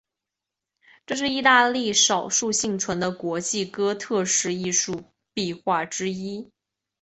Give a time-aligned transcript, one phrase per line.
[1.05, 6.49] 这是意大利少数幸存的国际哥特式艺术壁画之一。